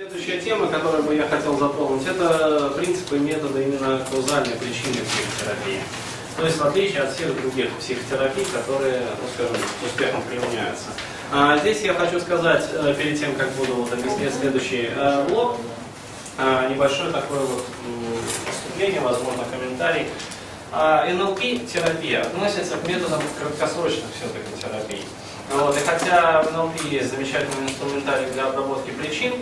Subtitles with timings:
[0.00, 5.82] Следующая тема, которую бы я хотел затронуть, это принципы и методы именно каузальной причины психотерапии.
[6.38, 10.86] То есть в отличие от всех других психотерапий, которые, ну, скажем, с успехом применяются.
[11.30, 15.58] А, здесь я хочу сказать, э, перед тем, как буду вот объяснять следующий э, блок,
[16.38, 17.66] э, небольшое такое вот
[18.50, 20.06] вступление, возможно, комментарий.
[20.72, 25.04] А, НЛП-терапия относится к методам краткосрочных все-таки терапий.
[25.50, 29.34] Вот, и хотя в НЛП есть замечательный инструментарий для обработки причин,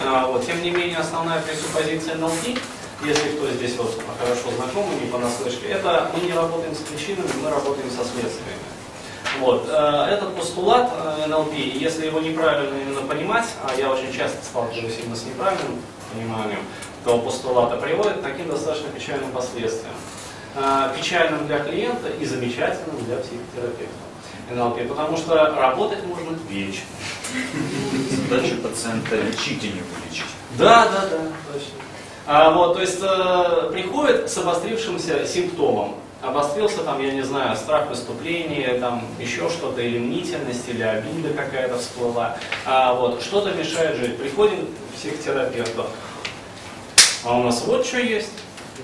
[0.00, 2.58] вот, тем не менее основная пресуппозиция НЛП,
[3.04, 7.50] если кто здесь вот хорошо знаком, не понаслышке, это мы не работаем с причинами, мы
[7.50, 8.70] работаем со следствиями.
[9.38, 9.66] Вот.
[9.68, 14.98] Э, этот постулат э, НЛП, если его неправильно именно понимать, а я очень часто сталкиваюсь
[15.02, 15.80] именно с неправильным
[16.12, 16.60] пониманием
[17.04, 19.94] того постулата, приводит к таким достаточно печальным последствиям.
[20.56, 24.10] Э, печальным для клиента и замечательным для психотерапевта.
[24.50, 26.82] НЛП, потому что работать можно вечно.
[28.10, 30.24] Задача пациента лечить, а не вылечить.
[30.58, 31.18] Да, да, да,
[31.52, 31.74] точно.
[32.26, 35.96] А, вот, то есть э, приходит с обострившимся симптомом.
[36.22, 41.78] Обострился там, я не знаю, страх выступления, там еще что-то, или мнительность, или обида какая-то
[41.78, 42.36] всплыла.
[42.66, 44.18] А, вот, что-то мешает жить.
[44.18, 45.86] Приходим к психотерапевту.
[47.24, 48.30] А у нас вот что есть.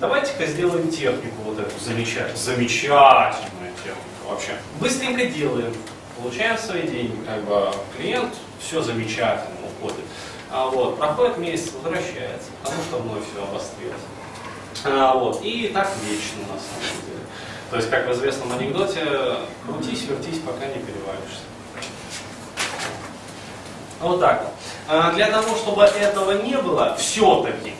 [0.01, 2.37] Давайте-ка сделаем технику вот эту замечательную.
[2.37, 4.53] Замечательную технику вообще.
[4.81, 5.73] Быстренько делаем.
[6.19, 7.17] Получаем свои деньги.
[7.27, 10.05] Как бы клиент все замечательно уходит.
[10.51, 14.01] А, вот, проходит месяц, возвращается, потому что вновь все обострилось.
[14.85, 17.21] А, вот, и так вечно на самом деле.
[17.71, 19.05] То есть, как в известном анекдоте,
[19.65, 21.43] крутись, вертись, пока не перевалишься.
[24.01, 24.53] Вот так вот.
[24.89, 27.75] А для того, чтобы этого не было, все-таки,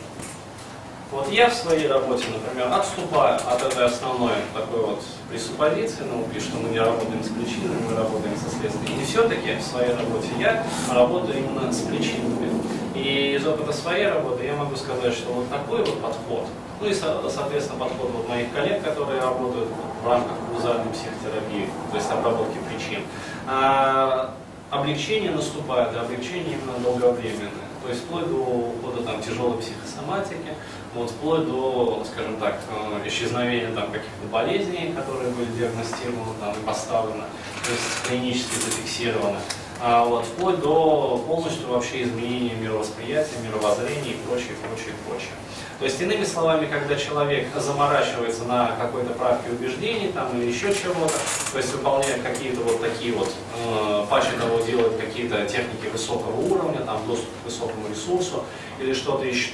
[1.11, 6.57] вот я в своей работе, например, отступаю от этой основной такой вот пресуппозиции науки, что
[6.57, 8.99] мы не работаем с причинами, мы работаем со следствием.
[8.99, 12.49] И все-таки в своей работе я работаю именно с причинами.
[12.95, 16.47] И из опыта своей работы я могу сказать, что вот такой вот подход,
[16.81, 19.69] ну и, соответственно, подход вот моих коллег, которые работают
[20.03, 23.01] в рамках каузальной психотерапии, то есть обработки причин,
[23.47, 24.33] а,
[24.71, 27.67] облегчение наступает, облегчение именно долговременное.
[27.83, 30.53] То есть вплоть до ухода там, тяжелой психосоматики,
[30.97, 37.23] вот, вплоть до, скажем так, э, исчезновения там, каких-то болезней, которые были диагностированы там, поставлены,
[37.63, 39.39] то есть клинически зафиксированы
[39.79, 45.29] а, вот, вплоть до полностью вообще изменения мировосприятия, мировоззрения и прочее, прочее, прочее.
[45.77, 51.13] То есть, иными словами, когда человек заморачивается на какой-то правке убеждений там, или еще чего-то,
[51.51, 53.31] то есть выполняет какие-то вот такие вот,
[53.63, 58.43] э, паче того делает какие-то техники высокого уровня, там, доступ к высокому ресурсу
[58.79, 59.51] или что-то еще,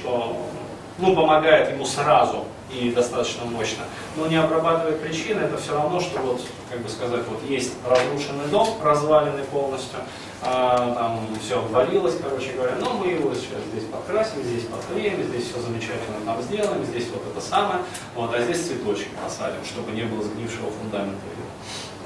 [0.98, 3.84] ну, помогает ему сразу и достаточно мощно,
[4.16, 6.40] но не обрабатывает причины, это все равно, что вот,
[6.70, 10.00] как бы сказать, вот есть разрушенный дом, разваленный полностью,
[10.42, 15.50] а, там все обвалилось, короче говоря, но мы его сейчас здесь покрасим, здесь поклеим, здесь
[15.50, 17.80] все замечательно там сделаем, здесь вот это самое,
[18.14, 21.20] вот, а здесь цветочки посадим, чтобы не было сгнившего фундамента.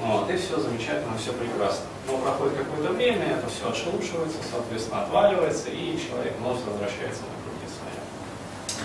[0.01, 1.83] Вот, и все замечательно, все прекрасно.
[2.07, 7.38] Но проходит какое-то время, это все отшелушивается, соответственно, отваливается, и человек вновь возвращается на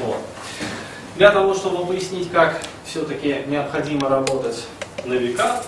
[0.00, 0.18] Вот.
[1.16, 4.64] Для того, чтобы пояснить, как все-таки необходимо работать
[5.04, 5.62] на века,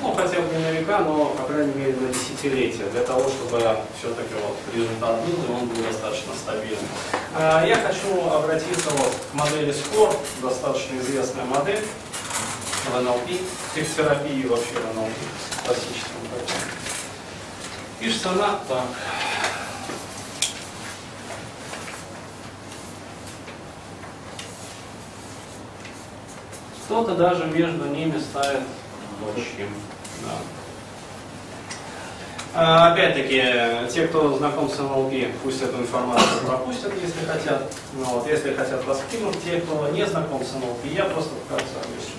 [0.00, 3.58] ну, хотя бы не на века, но, по крайней мере, на десятилетия, для того, чтобы
[3.98, 6.86] все-таки вот результат был, и он был достаточно стабильным.
[7.36, 11.84] А, я хочу обратиться вот к модели SCORE, достаточно известная модель
[12.86, 13.28] в НЛП,
[13.72, 15.10] психотерапии вообще в НЛП,
[15.66, 16.22] классическом.
[18.00, 18.82] Пишется она так.
[26.92, 28.60] Кто-то даже между ними ставит
[29.26, 29.66] общим.
[30.20, 30.34] Да.
[32.54, 33.42] А, опять-таки,
[33.90, 35.10] те, кто знаком с НЛП,
[35.42, 37.62] пусть эту информацию пропустят, если хотят.
[37.94, 41.72] Но ну вот, если хотят воспринуть, те, кто не знаком с НЛП, я просто вкратце
[41.82, 42.16] объясню.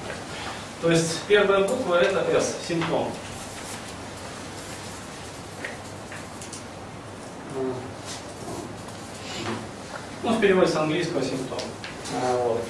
[0.81, 3.11] То есть первая буква это S, симптом.
[10.23, 11.59] Ну, в переводе с английского симптом.
[12.23, 12.63] А, вот.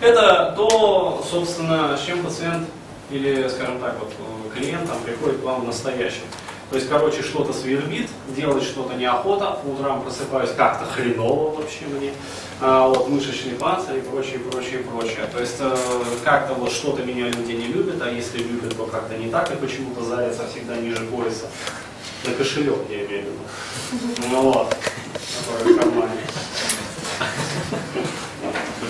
[0.00, 2.66] Это то, собственно, с чем пациент
[3.10, 4.10] или, скажем так, вот
[4.54, 6.22] клиент там, приходит к вам настоящий.
[6.70, 12.12] То есть, короче, что-то свербит, делать что-то неохота, по утрам просыпаюсь как-то хреново вообще мне,
[12.60, 15.26] а, вот, мышечный панцирь и прочее, прочее, прочее.
[15.32, 15.76] То есть, э,
[16.24, 19.56] как-то вот что-то меня люди не любят, а если любят, то как-то не так, и
[19.56, 21.46] почему-то зарятся всегда ниже пояса.
[22.24, 24.28] На кошелек я имею в виду.
[24.30, 24.76] Ну вот,
[25.64, 26.20] в кармане.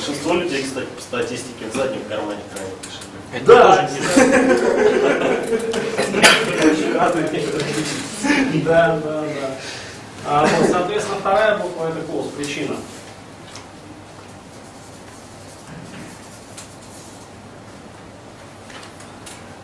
[0.01, 3.21] Большинство людей, кстати, по статистике в заднем кармане хранят кошелек.
[3.35, 3.91] Это да.
[8.65, 9.57] Да, да, да.
[10.25, 12.77] А, вот, соответственно, вторая буква это cause, причина.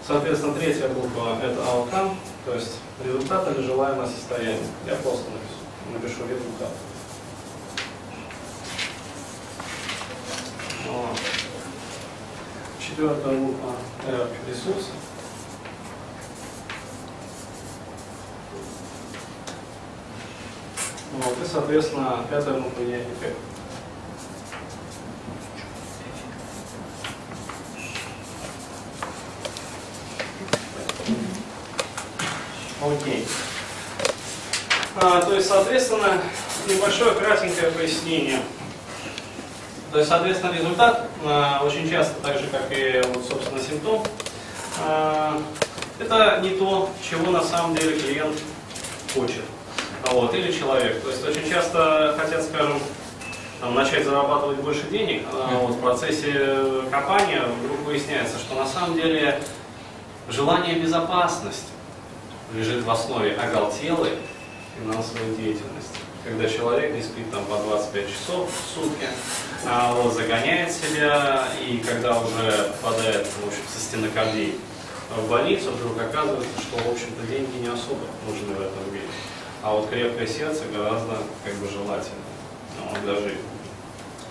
[0.06, 2.72] Соответственно, третья буква это outcome, то есть
[3.02, 4.60] результат или желаемое состояние.
[4.86, 6.72] Я просто напишу, напишу результат.
[12.80, 13.74] Четвертая буква
[14.06, 14.90] R ресурсы.
[21.12, 23.36] Вот, и, соответственно, пятая буква E эффект.
[32.82, 33.26] Окей.
[34.96, 36.22] А, то есть, соответственно,
[36.68, 38.40] небольшое кратенькое пояснение.
[39.96, 44.04] То есть, соответственно, результат а, очень часто, так же, как и, вот, собственно, симптом,
[44.78, 45.40] а,
[45.98, 48.36] это не то, чего на самом деле клиент
[49.14, 49.40] хочет.
[50.12, 51.02] Вот, или человек.
[51.02, 52.78] То есть, очень часто хотят, скажем,
[53.58, 58.96] там, начать зарабатывать больше денег, а вот, в процессе компании вдруг выясняется, что на самом
[58.96, 59.40] деле
[60.28, 61.70] желание безопасности
[62.52, 64.18] лежит в основе оголтелой
[64.78, 65.75] финансовой деятельности.
[66.26, 69.06] Когда человек не спит там по 25 часов в сутки,
[69.64, 74.58] а вот, загоняет себя, и когда уже попадает в общем, со стенокардией
[75.16, 79.06] в больницу, вдруг оказывается, что, в общем-то, деньги не особо нужны в этом мире.
[79.62, 82.24] А вот крепкое сердце гораздо как бы желательно
[83.04, 83.38] для жизни.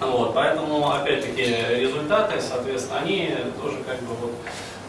[0.02, 1.46] Вот, поэтому, опять-таки,
[1.80, 4.34] результаты, соответственно, они тоже как бы вот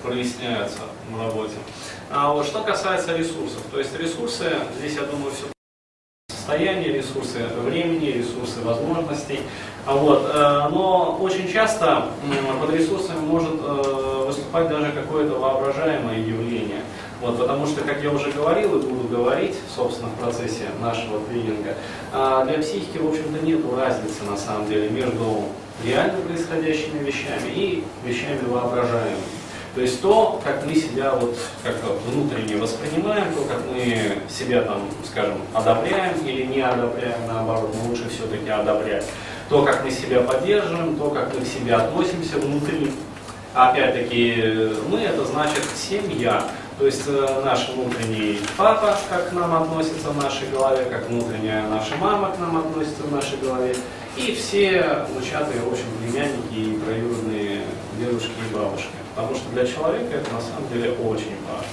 [0.02, 1.54] проясняются в работе.
[2.10, 5.46] А вот что касается ресурсов, то есть ресурсы, здесь, я думаю, все
[6.46, 9.40] состояние, ресурсы времени, ресурсы возможностей.
[9.84, 12.06] А вот, э, но очень часто
[12.60, 16.82] под ресурсами может э, выступать даже какое-то воображаемое явление.
[17.20, 21.74] Вот, потому что, как я уже говорил и буду говорить, собственно, в процессе нашего тренинга,
[22.12, 25.44] а, для психики, в общем-то, нет разницы, на самом деле, между
[25.84, 29.35] реально происходящими вещами и вещами воображаемыми.
[29.76, 34.88] То есть то, как мы себя вот как-то внутренне воспринимаем, то, как мы себя там,
[35.04, 39.04] скажем, одобряем или не одобряем, наоборот, но лучше все-таки одобрять.
[39.50, 42.90] То, как мы себя поддерживаем, то, как мы к себе относимся внутри.
[43.52, 46.42] Опять-таки, мы это значит семья.
[46.78, 51.68] То есть э, наш внутренний папа, как к нам относится в нашей голове, как внутренняя
[51.68, 53.76] наша мама к нам относится в нашей голове,
[54.16, 57.62] и все внучатые, в общем, племянники и троюродные
[57.98, 59.05] дедушки и бабушки.
[59.16, 61.72] Потому что для человека это на самом деле очень важно.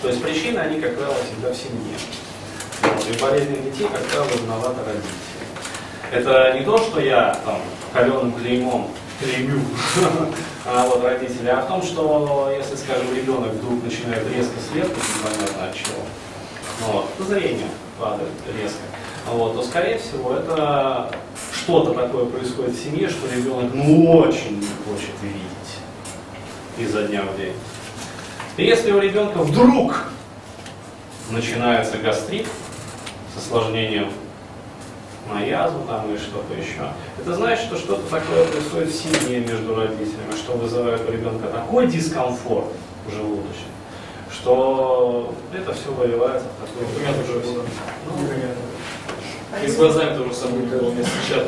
[0.00, 1.98] То есть причины, они, как правило, всегда в семье.
[2.82, 3.08] Вот.
[3.10, 5.12] И болезни детей, как правило, виноваты родители.
[6.12, 7.60] Это не то, что я там
[7.92, 9.60] каленым клеймом клеймю
[10.64, 15.68] а, вот, родителей, а в том, что если, скажем, ребенок вдруг начинает резко следовать, непонятно
[15.68, 16.02] от чего,
[16.86, 17.68] вот, зрение
[17.98, 18.82] падает резко,
[19.30, 21.10] вот, то, скорее всего, это
[21.52, 25.52] что-то такое происходит в семье, что ребенок ну, очень не хочет видеть
[26.78, 27.54] изо дня в день.
[28.56, 30.08] И если у ребенка вдруг
[31.30, 32.46] начинается гастрит
[33.34, 34.10] с осложнением
[35.32, 39.74] на язву там или что-то еще, это значит, что что-то такое происходит в семье между
[39.74, 42.66] родителями, что вызывает у ребенка такой дискомфорт
[43.10, 43.72] желудочный,
[44.30, 46.86] что это все выливается в такой...
[48.06, 48.28] Ну,
[49.64, 51.44] и с глазами тоже самое было не сейчас.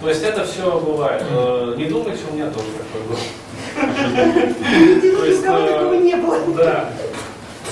[0.00, 1.22] То есть это все бывает.
[1.30, 3.18] Э, не думайте, у меня тоже такое было.
[5.18, 6.38] То есть, такого не было.
[6.56, 6.90] Да.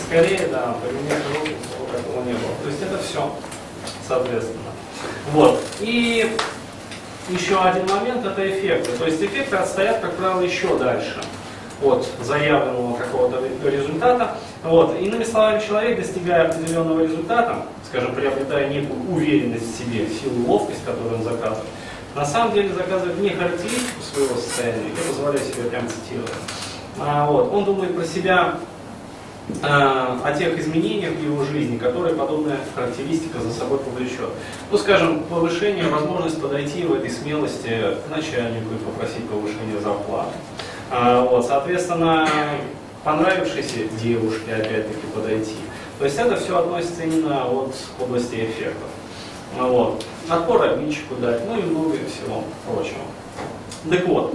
[0.07, 2.53] Скорее, да, по мне такого не было.
[2.63, 3.35] То есть это все,
[4.07, 4.71] соответственно.
[5.33, 5.61] Вот.
[5.81, 6.35] И
[7.29, 8.93] еще один момент это эффекты.
[8.93, 11.21] То есть эффекты отстоят, как правило, еще дальше
[11.85, 14.37] от заявленного какого-то результата.
[14.63, 14.99] Вот.
[15.01, 17.57] Иными словами, человек, достигая определенного результата,
[17.89, 21.69] скажем, приобретая некую уверенность в себе, силу, ловкость, которую он заказывает,
[22.15, 26.31] на самом деле заказывает не характеристику своего состояния, я позволяю себе прямо цитировать,
[26.99, 28.59] а, вот, он думает про себя
[29.63, 34.31] а, о тех изменениях в его жизни, которые подобная характеристика за собой повлечет.
[34.71, 37.69] Ну, скажем, повышение, возможность подойти в этой смелости
[38.07, 40.33] к начальнику и попросить повышения зарплаты.
[40.95, 42.29] А, вот, соответственно,
[43.03, 45.57] понравившейся девушке опять-таки подойти.
[45.99, 48.89] То есть это все относится именно от области эффектов.
[49.59, 50.05] Ну вот.
[50.29, 53.01] Отпор обидчику дать, ну и много всего прочего.
[53.89, 54.35] Так вот,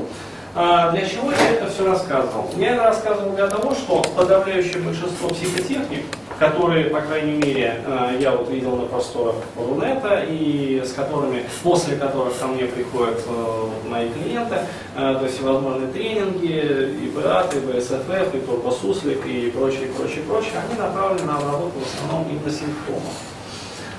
[0.55, 2.49] а, для чего я это все рассказывал?
[2.57, 6.05] Я это рассказывал для того, что подавляющее большинство психотехник,
[6.39, 11.95] которые, по крайней мере, э, я вот видел на просторах Рунета, и с которыми, после
[11.95, 14.55] которых ко мне приходят э, мои клиенты,
[14.95, 20.53] э, то есть возможные тренинги, и БАТ, и БСФФ, и Турбосуслик, и прочее, прочее, прочее,
[20.69, 23.36] они направлены на обработку в основном именно симптомов.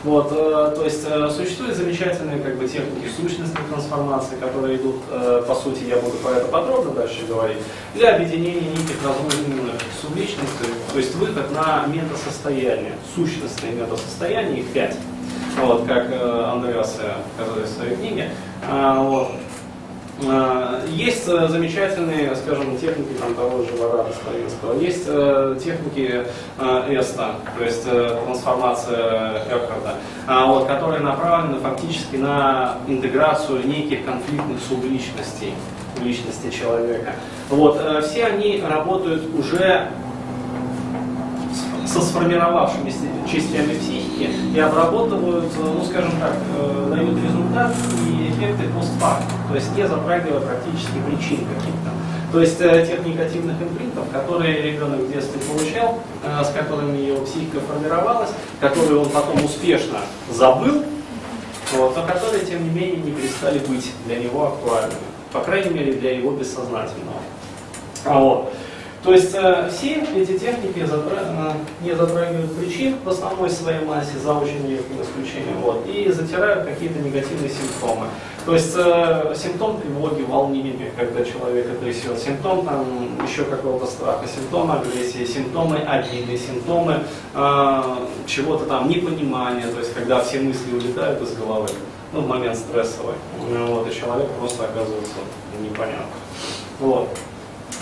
[0.09, 5.45] Вот, э, то есть э, существуют замечательные как бы, техники сущностной трансформации, которые идут, э,
[5.47, 7.59] по сути, я буду про это подробно дальше говорить,
[7.95, 14.97] для объединения неких разрозненных субличностей, то есть выход на метасостояние, сущностные метасостояния, их пять,
[15.63, 18.31] вот, как э, Андреас сказал в своей книге.
[18.67, 19.33] А, вот.
[20.27, 26.25] А, есть э, замечательные, скажем, техники там, того же Варада Стравинского, есть э, техники
[26.59, 29.95] э, Эста, то есть трансформация Экхарда,
[30.27, 35.55] э, вот, которые направлены фактически на интеграцию неких конфликтных субличностей
[36.03, 37.15] личности человека.
[37.49, 39.89] Вот, все они работают уже
[41.93, 42.99] со сформировавшимися
[43.33, 47.75] частями психики и обрабатывают, ну скажем так, э, дают результат
[48.07, 51.91] и эффекты постфактум, то есть не затрагивая практически причин каких-то.
[52.33, 57.25] То есть э, тех негативных импринтов, которые ребенок в детстве получал, э, с которыми его
[57.25, 58.31] психика формировалась,
[58.61, 60.85] которые он потом успешно забыл,
[61.73, 65.01] вот, но которые, тем не менее, не перестали быть для него актуальными.
[65.33, 67.21] По крайней мере, для его бессознательного.
[68.05, 68.53] А вот.
[69.05, 71.21] То есть э, все эти техники затра...
[71.21, 71.53] э,
[71.85, 76.99] не затрагивают причин в основной своей массе, за очень редким исключением, вот, и затирают какие-то
[76.99, 78.07] негативные симптомы.
[78.45, 82.85] То есть э, симптом тревоги, волнения, когда человек трясет, симптом там,
[83.25, 87.01] еще какого-то страха, симптомы агрессии, симптомы обиды, симптомы
[87.35, 87.83] э,
[88.27, 91.69] чего-то там непонимания, то есть когда все мысли улетают из головы,
[92.13, 95.17] ну, в момент стрессовый, вот, и человек просто оказывается
[95.63, 96.07] непонятно.
[96.81, 97.09] Вот.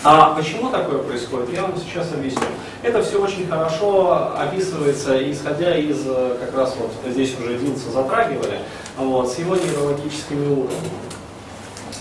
[0.04, 2.46] А почему такое происходит, я вам сейчас объясню.
[2.82, 8.60] Это все очень хорошо описывается, исходя из, э, как раз вот здесь уже Дилса затрагивали,
[8.96, 10.90] вот, с его нейрологическими уровнями.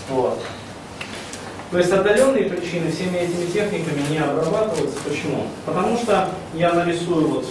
[0.08, 0.38] Вот.
[1.72, 4.98] То есть отдаленные причины всеми этими техниками не обрабатываются.
[5.00, 5.48] Почему?
[5.64, 7.46] Потому что я нарисую вот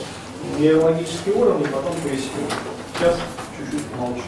[0.57, 2.29] нейрологические уровни, потом поясню.
[2.97, 3.15] Сейчас
[3.57, 4.21] чуть-чуть молчу.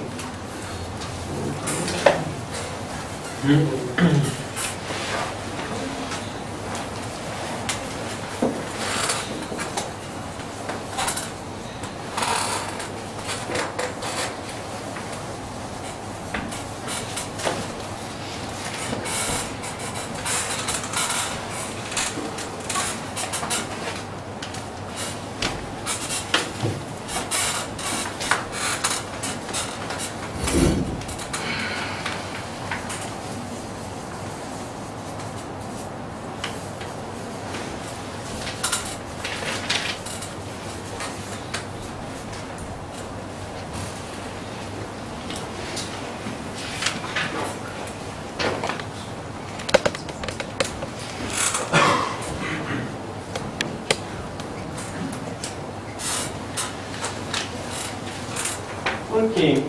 [59.17, 59.63] Окей.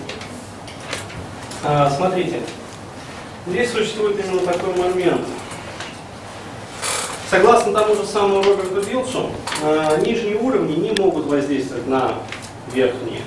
[1.65, 2.41] А, смотрите,
[3.47, 5.23] здесь существует именно такой момент.
[7.31, 9.31] Согласно тому же самому Роберту Билсу,
[9.63, 12.15] а, нижние уровни не могут воздействовать на
[12.73, 13.23] верхние.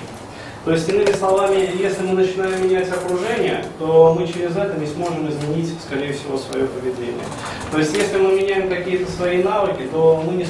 [0.64, 5.28] То есть, иными словами, если мы начинаем менять окружение, то мы через это не сможем
[5.28, 7.24] изменить, скорее всего, свое поведение.
[7.72, 10.44] То есть, если мы меняем какие-то свои навыки, то мы не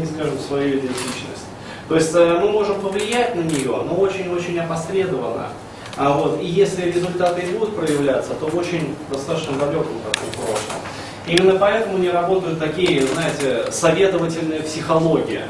[0.00, 1.46] изменить, скажем, свою идентичность.
[1.88, 5.48] То есть э, мы можем повлиять на нее, но очень-очень опосредованно.
[5.96, 10.76] А вот, и если результаты будут проявляться, то в очень достаточно далеком таком прошлом.
[11.26, 15.46] Именно поэтому не работают такие, знаете, советовательная психология.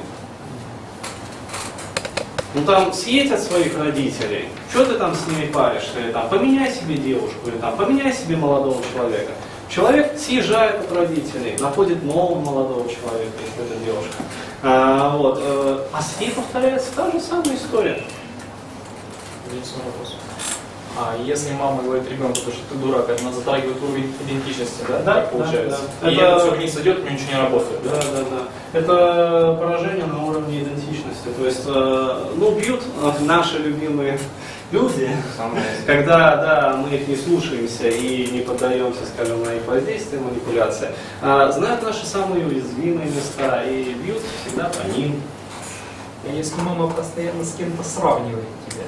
[2.54, 6.72] Ну там съедь от своих родителей, что ты там с ними паришься, или там поменяй
[6.72, 9.32] себе девушку, или там поменяй себе молодого человека.
[9.70, 14.14] Человек съезжает от родителей, находит нового молодого человека, если это девушка.
[14.64, 18.02] А, вот, э, а с ней повторяется та же самая история.
[19.48, 20.16] Единственный вопрос.
[20.98, 24.98] А если мама говорит ребенку, что ты дурак, она затрагивает уровень идентичности, да?
[24.98, 25.78] Да, так получается.
[26.02, 26.10] да, да.
[26.10, 27.80] И Это- это все вниз идет, у него ничего не работает.
[27.84, 28.78] Да, да, да.
[28.78, 31.28] Это поражение на уровне идентичности.
[31.38, 32.82] То есть, э, ну, бьют
[33.20, 34.18] наши любимые
[34.72, 35.10] люди,
[35.86, 40.88] когда, да, мы их не слушаемся и не поддаемся, скажем, на их воздействие, манипуляции,
[41.20, 45.20] а знают наши самые уязвимые места и бьют всегда по ним.
[46.22, 48.82] А если мама постоянно с кем-то сравнивает тебя?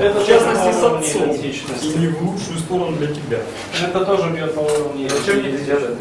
[0.00, 1.30] Это в частности с отцом.
[1.30, 3.38] И не в лучшую сторону для тебя.
[3.80, 5.98] Это тоже бьет по уровню Зачем они это делают?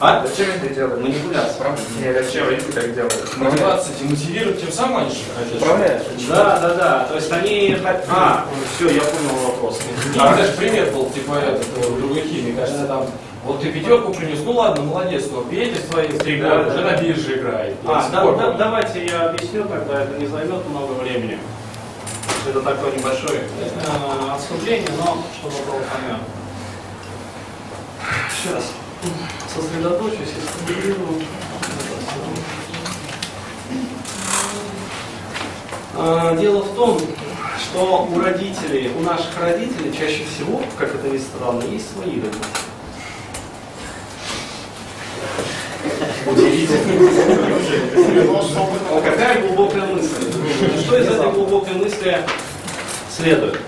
[0.00, 0.26] А?
[0.26, 1.02] Зачем это делают?
[1.02, 1.82] Манипуляция, правда?
[2.02, 3.36] Нет, зачем они так делают?
[3.36, 5.62] Мотивация, мотивируют, тем самым они же хотят.
[5.62, 6.02] Управляешь?
[6.28, 7.04] Да, да, да.
[7.04, 7.76] То есть они...
[8.08, 9.80] А, все, я понял вопрос.
[10.18, 13.06] А даже пример был, типа, этот, у другой химии, кажется, там,
[13.42, 16.60] вот ты пятерку принес, ну ладно, молодец, но Петя свои да.
[16.60, 17.76] уже на бирже играет.
[17.86, 21.38] А, да, да, давайте я объясню, тогда это не займет много времени.
[22.46, 26.24] Это такое небольшое э, отступление, но чтобы было понятно.
[28.30, 28.72] Сейчас
[29.54, 31.22] сосредоточусь и сконцентрирую.
[35.96, 36.98] А, Дело в том,
[37.58, 42.69] что у родителей, у наших родителей чаще всего, как это ни странно, есть свои родители.
[46.30, 47.10] Удивительно.
[49.04, 50.32] Какая глубокая мысль?
[50.84, 52.18] Что из этой глубокой мысли
[53.10, 53.60] следует?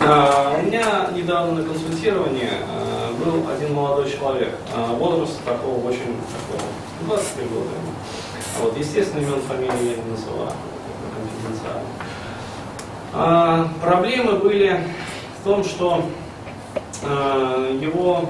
[0.00, 6.16] А, У меня недавно на консультировании а, был один молодой человек, а, возраст такого очень
[6.30, 6.62] такого,
[7.06, 7.70] 23 года.
[8.60, 10.52] Вот, естественно, имен фамилии я не называю,
[11.42, 11.88] конфиденциально.
[13.12, 14.80] А, Проблемы были
[15.40, 16.04] в том, что
[17.02, 18.28] а, его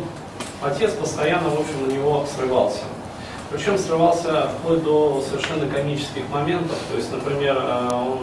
[0.62, 2.84] отец постоянно, в общем, на него срывался.
[3.50, 6.76] Причем срывался вплоть до совершенно комических моментов.
[6.90, 8.18] То есть, например, э, он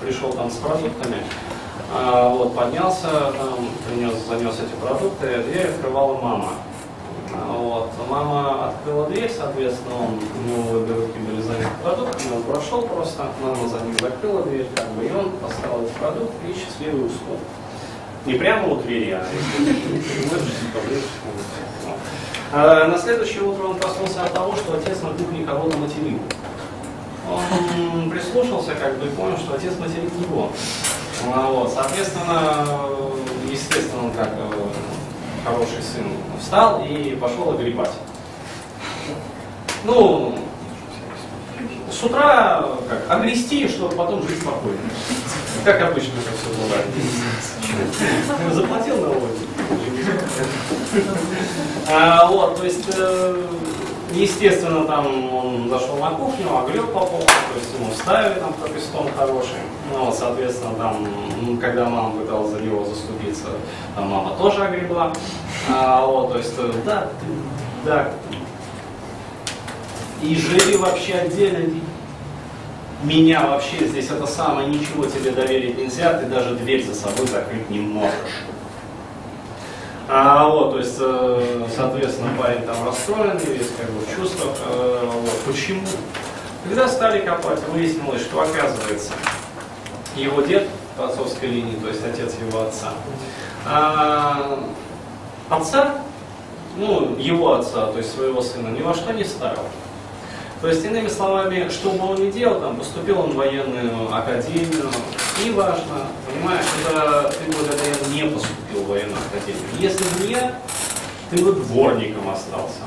[0.00, 1.16] пришел там с продуктами,
[1.92, 6.48] а, вот, поднялся, там, принес, занес эти продукты, дверь открывала мама.
[7.34, 7.90] А, Вот.
[8.08, 13.26] Мама открыла дверь, соответственно, он, у него обе руки были заняты продуктами, он прошел просто,
[13.42, 17.38] мама за ним закрыла дверь, как бы, и он поставил эти продукты и счастливый ушел.
[18.26, 19.24] Не прямо у двери, а.
[22.52, 26.18] А На следующее утро он проснулся от того, что отец на кухне кого-то материл.
[27.28, 30.50] Он прислушался как бы и понял, что отец материт его.
[31.32, 32.66] А, Вот, соответственно,
[33.50, 34.68] естественно, он как э,
[35.44, 36.06] хороший сын
[36.40, 37.92] встал и пошел огребать.
[39.84, 40.36] Ну,
[41.90, 44.78] с утра как, огрести, чтобы потом жить спокойно.
[45.64, 46.86] Как обычно это все бывает.
[48.52, 49.46] Заплатил налоги.
[51.90, 53.42] А, вот, то есть, э,
[54.12, 59.08] естественно, там он зашел на кухню, огреб по полу, то есть ему вставили там пропистон
[59.16, 59.58] хороший.
[59.92, 63.46] Ну, вот, соответственно, там, когда мама пыталась за него заступиться,
[63.94, 65.12] там мама тоже огребла.
[65.68, 67.08] А, вот, то есть, э, да,
[67.84, 68.10] да.
[70.22, 71.80] И живи вообще отдельно,
[73.02, 77.68] меня вообще здесь это самое, ничего тебе доверить нельзя, ты даже дверь за собой закрыть
[77.70, 78.12] не можешь.
[80.08, 84.56] А, вот, то есть, э, соответственно, парень там расстроен, весь как бы в чувствах.
[84.64, 85.40] э, вот.
[85.46, 85.82] Почему?
[86.64, 89.12] Когда стали копать, выяснилось, что оказывается,
[90.14, 92.92] его дед по отцовской линии, то есть отец его отца,
[93.66, 94.60] а,
[95.50, 95.96] отца,
[96.76, 99.64] ну, его отца, то есть своего сына, ни во что не ставил.
[100.60, 104.90] То есть, иными словами, что бы он ни делал, там, поступил он в военную академию,
[105.52, 109.62] важно, понимаешь, это ты благодаря не поступил в военную академию.
[109.78, 110.54] Если бы не,
[111.30, 112.80] ты бы дворником остался.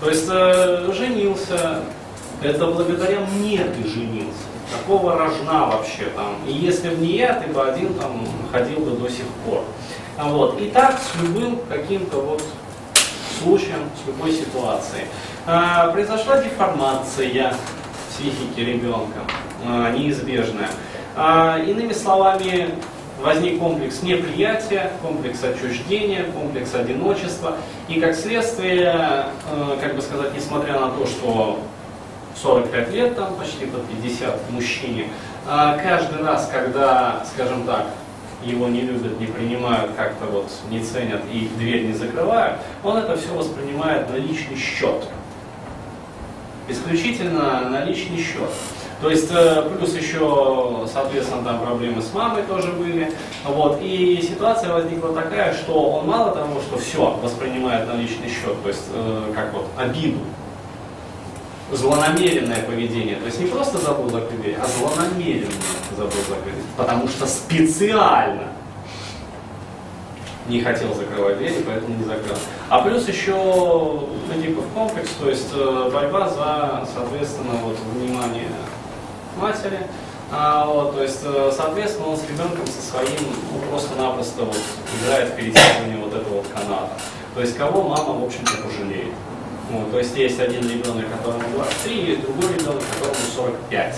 [0.00, 1.82] То есть, э, женился,
[2.42, 4.44] это благодаря мне ты женился.
[4.72, 6.36] Такого рожна вообще там.
[6.46, 9.62] И если бы не я, ты бы один там ходил бы до сих пор.
[10.18, 10.60] Вот.
[10.60, 12.42] И так с любым каким-то вот
[13.42, 15.04] случаем, с любой ситуацией.
[15.46, 17.54] А, произошла деформация
[18.08, 19.20] психики ребенка,
[19.62, 20.70] а, неизбежная.
[21.16, 22.70] А, иными словами,
[23.20, 27.58] возник комплекс неприятия, комплекс отчуждения, комплекс одиночества.
[27.88, 29.26] И как следствие,
[29.82, 31.58] как бы сказать, несмотря на то, что
[32.40, 35.08] 45 лет, там почти под 50 мужчине,
[35.46, 37.88] каждый раз, когда, скажем так,
[38.42, 43.16] его не любят, не принимают, как-то вот не ценят и дверь не закрывают, он это
[43.16, 45.06] все воспринимает на личный счет.
[46.68, 48.50] Исключительно на личный счет.
[49.00, 53.12] То есть, э, плюс еще, соответственно, там проблемы с мамой тоже были.
[53.44, 53.80] Вот.
[53.82, 58.68] И ситуация возникла такая, что он мало того, что все воспринимает на личный счет, то
[58.68, 60.20] есть, э, как вот, обиду,
[61.70, 63.16] злонамеренное поведение.
[63.16, 65.50] То есть не просто забыл закрыть дверь, а злонамеренно
[65.96, 66.64] забыл закрыть дверь.
[66.78, 68.53] Потому что специально
[70.48, 72.36] не хотел закрывать дверь, и поэтому не закрыл.
[72.68, 73.32] А плюс еще
[74.34, 78.48] Эдипов комплекс, то есть э, борьба за, соответственно, вот, внимание
[79.36, 79.78] матери.
[80.30, 83.20] А, вот, то есть, э, соответственно, он с ребенком со своим
[83.52, 84.58] ну, просто-напросто вот,
[85.00, 86.92] играет в перетягивание вот этого вот каната.
[87.34, 89.12] То есть, кого мама, в общем-то, пожалеет.
[89.70, 93.96] Вот, то есть, есть один ребенок, которому 23, есть другой ребенок, которому 45.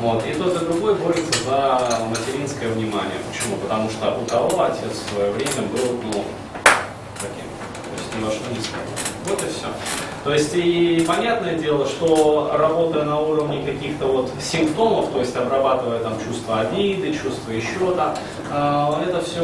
[0.00, 0.26] Вот.
[0.26, 3.18] И тот, и другой борется за материнское внимание.
[3.30, 3.56] Почему?
[3.56, 6.24] Потому что у того отец в свое время был, ну,
[7.20, 7.46] таким,
[7.84, 8.30] то есть ни во.
[9.26, 9.68] Вот и все.
[10.24, 16.00] То есть и понятное дело, что работая на уровне каких-то вот симптомов, то есть обрабатывая
[16.00, 18.14] там чувство обиды, чувство еще там,
[18.50, 19.42] э, это все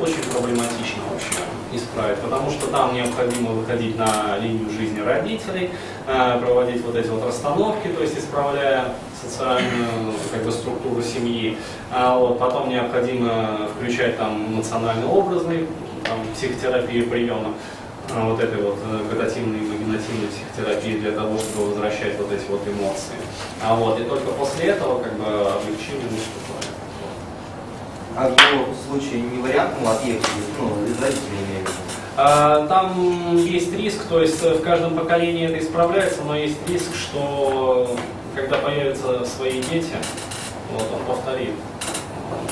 [0.00, 5.70] очень проблематично вообще исправить, потому что там необходимо выходить на линию жизни родителей,
[6.06, 11.56] э, проводить вот эти вот расстановки, то есть исправляя социальную как бы, структуру семьи.
[11.90, 15.66] А вот, потом необходимо включать там эмоционально-образный
[16.04, 17.54] там, психотерапию приемы
[18.14, 22.44] а, вот этой вот э, вегетативной и имагинативной психотерапии для того, чтобы возвращать вот эти
[22.50, 23.16] вот эмоции.
[23.62, 26.81] А вот, и только после этого как бы облегчение наступает.
[28.16, 30.26] А в случае не вариант, ну, отъехать,
[30.60, 31.70] ну, из родителей имею в виду.
[32.16, 36.94] А, Там есть риск, то есть э, в каждом поколении это исправляется, но есть риск,
[36.94, 37.96] что
[38.34, 39.94] когда появятся свои дети,
[40.72, 41.54] вот он повторит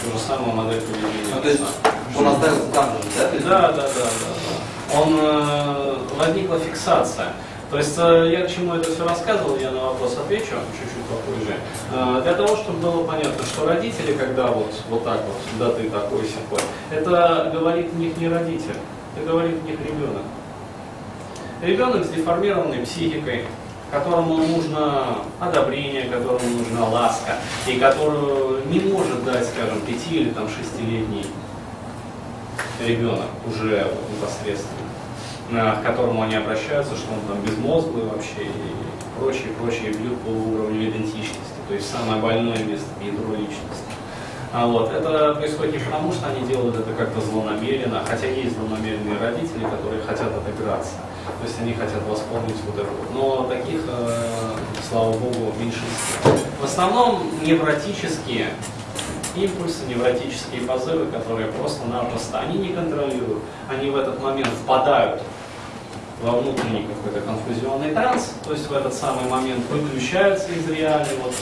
[0.03, 1.35] ту же самую модель поведения.
[1.35, 1.61] Ну, то есть
[2.17, 4.99] он остался там же, Да, да, да, да, да.
[4.99, 7.33] Он э, возникла фиксация.
[7.71, 11.55] То есть э, я к чему это все рассказывал, я на вопрос отвечу чуть-чуть попозже.
[11.93, 15.89] Э, для того, чтобы было понятно, что родители, когда вот, вот так вот, да ты
[15.89, 18.77] такой сякой, это говорит в них не родитель,
[19.17, 20.23] это говорит в них ребенок.
[21.63, 23.45] Ребенок с деформированной психикой,
[23.93, 27.37] которому нужно одобрение, которому нужна ласка,
[27.69, 31.27] и которую не может дать, скажем, пяти или там шестилетний
[32.85, 34.90] ребенок уже непосредственно,
[35.51, 40.89] к которому они обращаются, что он там безмозглый вообще и прочее, прочее, бьют по уровню
[40.89, 43.91] идентичности, то есть самое больное место, ядро личности.
[44.53, 49.17] А вот, это происходит не потому, что они делают это как-то злонамеренно, хотя есть злонамеренные
[49.21, 50.95] родители, которые хотят отыграться.
[51.41, 53.15] То есть они хотят восполнить вот это вот.
[53.15, 54.57] Но таких, э,
[54.89, 56.33] слава богу, меньшинство.
[56.61, 58.49] В основном невротические
[59.37, 65.23] импульсы, невротические позывы, которые просто-напросто, они не контролируют, они в этот момент впадают
[66.23, 71.35] во внутренний какой-то конфузионный транс, то есть в этот самый момент выключаются из реальной вот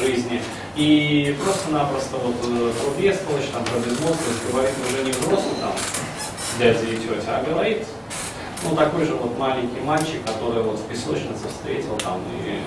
[0.00, 0.40] жизни
[0.76, 5.72] и просто-напросто вот э, про бестолочь, там, про безмозглость говорит уже не взрослый там
[6.58, 7.86] дядя и тетя, а говорит
[8.62, 12.60] ну такой же вот маленький мальчик, который вот в песочнице встретил там и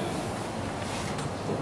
[1.47, 1.57] вот.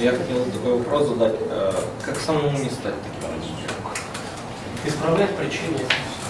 [0.00, 1.34] Я хотел такой вопрос задать.
[1.50, 3.70] Э, Как самому не стать таким родителем?
[4.86, 5.78] Исправлять причины.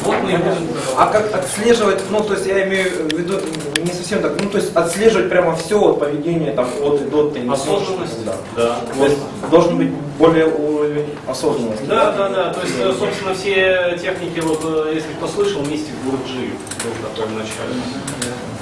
[0.02, 3.40] Вот мы и будем А как отслеживать, ну то есть я имею в виду
[3.78, 7.30] не совсем так, ну то есть отслеживать прямо все от поведения там от и до
[7.30, 8.18] ты не Осознанность?
[8.18, 8.36] никогда.
[8.56, 8.76] Да.
[8.98, 9.18] То есть
[9.50, 11.84] должен быть более уровень осознанности.
[11.84, 12.52] Да, да, да.
[12.52, 16.50] То есть, собственно, все техники, вот, э, если кто слышал, мистик Гурджи
[16.82, 17.74] был такой в начале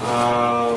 [0.09, 0.75] а,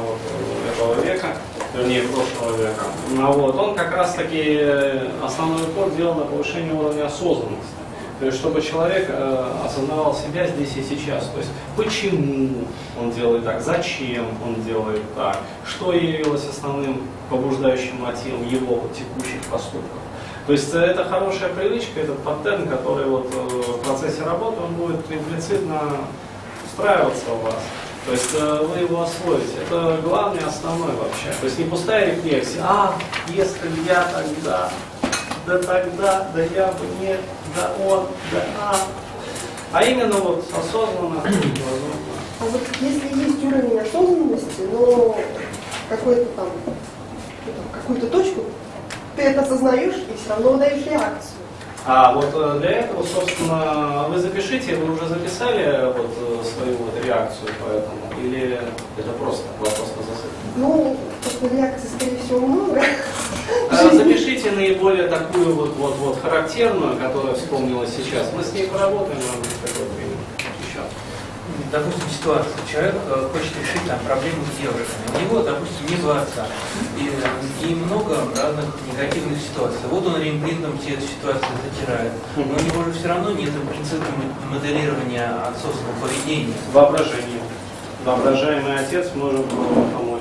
[0.74, 1.28] этого века,
[1.74, 2.86] вернее, прошлого века.
[3.12, 7.85] Ну, вот, он как раз таки э, основной упор делал на повышение уровня осознанности.
[8.20, 11.28] То есть, чтобы человек э, осознавал себя здесь и сейчас.
[11.28, 12.66] То есть, почему
[13.00, 20.00] он делает так, зачем он делает так, что явилось основным побуждающим мотивом его текущих поступков.
[20.48, 24.74] То есть э, это хорошая привычка, этот паттерн, который вот э, в процессе работы, он
[24.76, 25.82] будет имплицитно
[26.68, 27.60] встраиваться у вас.
[28.06, 29.58] То есть э, вы его освоите.
[29.66, 31.34] Это главный, основной вообще.
[31.40, 32.62] То есть не пустая рефлексия.
[32.64, 32.96] А,
[33.30, 34.70] если я тогда,
[35.48, 37.20] да тогда, да я бы нет,
[37.56, 38.76] да он, да а.
[39.72, 41.22] А именно вот осознанно.
[42.40, 45.18] А вот если есть уровень осознанности, но
[45.90, 46.74] какой-то там, ну,
[47.72, 48.42] какую-то точку,
[49.16, 51.32] ты это осознаешь и все равно выдаешь реакцию.
[51.88, 57.06] А вот э, для этого, собственно, вы запишите, вы уже записали вот э, свою вот
[57.06, 58.60] реакцию по этому, или
[58.98, 60.36] это просто вопрос на засыпку?
[60.56, 62.82] Ну, просто реакций, скорее всего, много.
[63.78, 68.32] А, Запишите наиболее такую вот, вот, вот характерную, которая вспомнилась сейчас.
[68.34, 70.16] Мы с ней поработаем, может быть, такой пример.
[70.64, 70.80] Еще.
[71.72, 76.48] допустим, ситуация, человек э, хочет решить там проблему с девушками, у него, допустим, нет отца,
[76.98, 79.80] и, э, и много разных негативных ситуаций.
[79.92, 84.06] Вот он реимплитом все эти ситуации затирает, но у него же все равно нет принципа
[84.50, 86.54] моделирования отцовского поведения.
[86.72, 87.44] Воображение.
[88.06, 90.15] Воображаемый отец может вам помочь.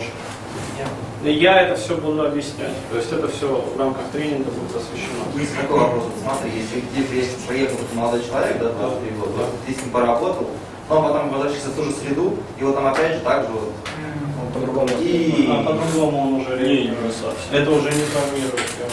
[1.25, 2.75] И Я это все буду объяснять.
[2.91, 5.25] То есть это все в рамках тренинга будет освещено.
[5.41, 6.05] Есть такой вопрос.
[6.23, 10.51] Смотри, если где-то есть приехал какой-то молодой человек, да, 23 года, ты с ним поработал,
[10.91, 13.49] но он потом возвращается в ту же среду, и вот там опять же так же
[13.53, 13.73] вот.
[14.39, 14.89] Он по-другому.
[15.01, 15.49] И...
[15.51, 17.03] А по-другому он уже Не, реагирует.
[17.05, 17.53] не совсем.
[17.53, 18.91] Это уже не травмирует его.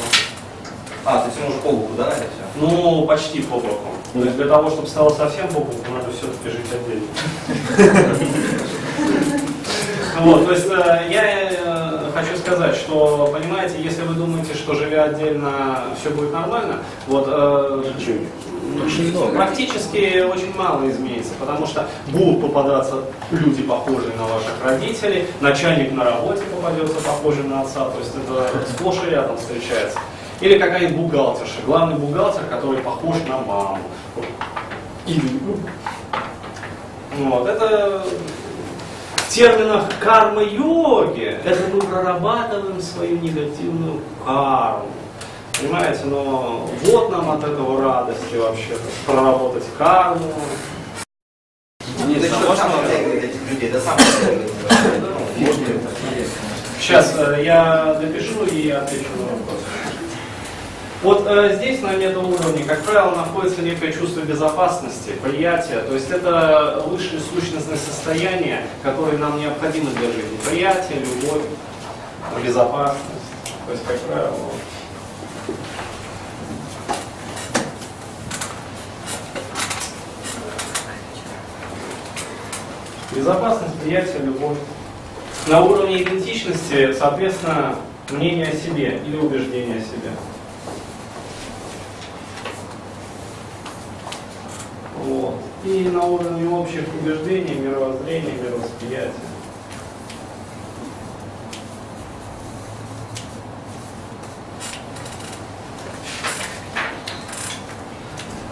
[1.03, 2.61] А, то есть он уже по боку, да, это все?
[2.61, 3.89] Ну, почти по боку.
[4.13, 7.07] То есть для того, чтобы стало совсем по боку, надо все-таки жить отдельно.
[10.19, 11.49] Вот, то есть э, я
[12.21, 17.83] хочу сказать, что, понимаете, если вы думаете, что живя отдельно все будет нормально, вот э,
[19.33, 26.03] практически очень мало изменится, потому что будут попадаться люди, похожие на ваших родителей, начальник на
[26.03, 29.99] работе попадется похожий на отца, то есть это сплошь и рядом встречается.
[30.39, 33.79] Или какая-нибудь бухгалтерша, главный бухгалтер, который похож на маму.
[35.05, 35.21] Или,
[37.17, 38.03] ну, вот, это
[39.31, 44.87] терминах кармы-йоги, это мы прорабатываем свою негативную карму.
[45.59, 50.33] Понимаете, но вот нам от этого радости вообще проработать карму.
[51.87, 52.55] Что
[53.23, 53.97] этих людей, сам.
[56.79, 59.59] Сейчас э, я допишу и отвечу на вопрос.
[61.03, 65.79] Вот э, здесь на метауровне, как правило, находится некое чувство безопасности, приятия.
[65.79, 70.37] То есть это высшее сущностное состояние, которое нам необходимо для жизни.
[70.47, 71.41] Приятие, любовь,
[72.45, 73.01] безопасность.
[73.65, 74.35] То есть, как правило.
[83.15, 84.57] Безопасность, приятие, любовь.
[85.47, 87.75] На уровне идентичности, соответственно,
[88.11, 90.11] мнение о себе или убеждение о себе.
[95.03, 95.35] Вот.
[95.63, 99.11] И на уровне общих убеждений, мировоззрения, мировосприятия.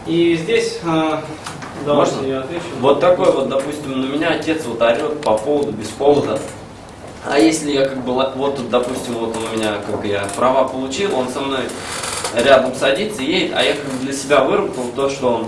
[0.05, 0.79] И здесь,
[1.85, 2.27] давайте Можно?
[2.27, 2.63] я отвечу.
[2.79, 6.39] Вот такой вот, допустим, на меня отец вот орет по поводу, без повода.
[7.25, 10.67] А если я как бы, вот тут, допустим, вот он у меня, как я права
[10.67, 11.61] получил, он со мной
[12.35, 15.47] рядом садится, едет, а я как бы для себя выработал то, что он,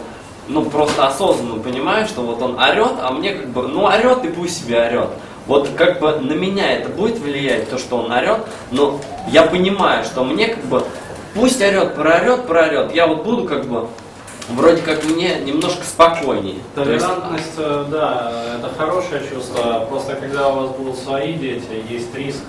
[0.51, 4.29] ну, просто осознанно понимаю, что вот он орет, а мне как бы, ну, орет и
[4.29, 5.09] пусть себе орет.
[5.47, 8.39] Вот как бы на меня это будет влиять, то, что он орет,
[8.71, 10.83] но я понимаю, что мне как бы,
[11.33, 13.87] пусть орет, проорет, проорет, я вот буду как бы,
[14.49, 16.57] вроде как мне немножко спокойнее.
[16.75, 19.85] То есть, Толерантность, э, да, это хорошее чувство.
[19.89, 22.41] Просто когда у вас будут свои дети, есть риск.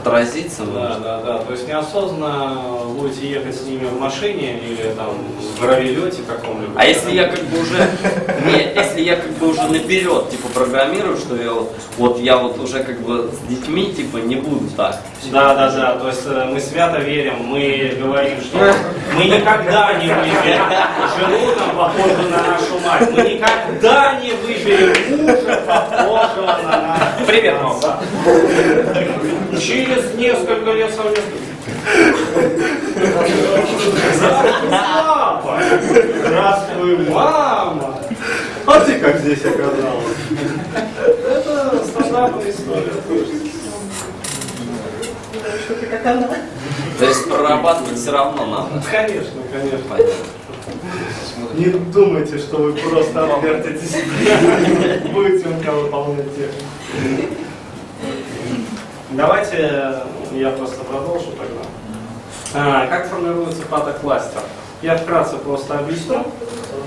[0.00, 1.38] Отразиться Да, да, да.
[1.38, 6.76] То есть неосознанно будете ехать с ними в машине или там в гравилете каком-нибудь.
[6.76, 7.88] А если я как бы уже,
[8.46, 11.52] не, если я как бы уже наперед, типа, программирую, что я
[11.98, 15.02] вот, я вот уже как бы с детьми, типа, не буду так.
[15.30, 15.98] Да, да, да.
[15.98, 18.74] То есть э, мы свято верим, мы говорим, что
[19.14, 20.62] мы никогда не выберем
[21.18, 23.10] жену там похожую на нашу мать.
[23.12, 27.80] Мы никогда не выберем мужа похожего на нашу Привет, мам.
[29.86, 31.22] Через несколько лет совместно.
[34.14, 35.60] Здравствуй, папа!
[36.26, 37.98] Здравствуй, мама!
[38.66, 40.16] А ты как здесь оказалась?
[41.24, 42.92] Это стандартная история.
[45.88, 46.36] Как она.
[46.98, 48.82] То есть прорабатывать все равно надо.
[48.90, 49.78] Конечно, конечно.
[49.88, 50.14] Понятно.
[51.54, 54.02] Не думайте, что вы просто отвертитесь.
[55.12, 57.45] Будете у кого выполнять технику.
[59.16, 60.02] Давайте
[60.32, 61.62] я просто продолжу тогда.
[62.54, 64.42] А, как формируется патокластер?
[64.82, 66.26] Я вкратце просто объясню.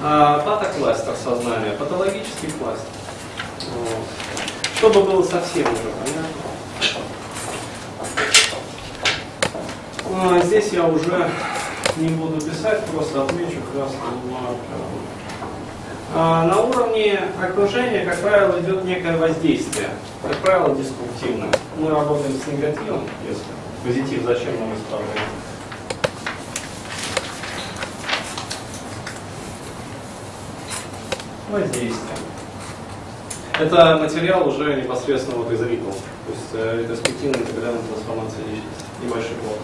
[0.04, 2.86] А, патокластер сознания, патологический кластер.
[3.74, 4.06] Вот.
[4.78, 6.40] Чтобы было совсем уже понятно.
[10.14, 11.32] А, здесь я уже
[11.98, 15.09] не буду писать, просто отмечу красным маркером.
[16.16, 19.90] А, на уровне окружения, как правило, идет некое воздействие,
[20.24, 21.52] как правило, деструктивное.
[21.78, 23.44] Мы работаем с негативом, если
[23.84, 25.20] позитив зачем нам исправлять?
[31.50, 32.18] Воздействие.
[33.60, 39.36] Это материал уже непосредственно вот из ритма, то есть э, ретроспективная интегральная трансформация личности, небольшой
[39.44, 39.60] блок.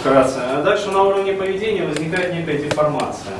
[0.00, 0.38] Вкратце.
[0.40, 3.34] А дальше на уровне поведения возникает некая деформация,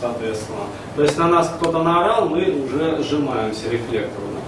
[0.00, 0.64] соответственно.
[0.94, 4.40] То есть на нас кто-то наорал, мы уже сжимаемся рефлекторно.